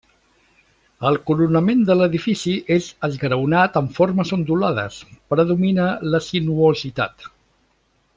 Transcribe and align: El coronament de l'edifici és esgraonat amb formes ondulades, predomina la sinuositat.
El 1.09 1.17
coronament 1.27 1.83
de 1.89 1.97
l'edifici 1.99 2.53
és 2.75 2.87
esgraonat 3.09 3.77
amb 3.81 3.93
formes 3.99 4.33
ondulades, 4.39 4.97
predomina 5.35 5.87
la 6.15 6.23
sinuositat. 6.31 7.29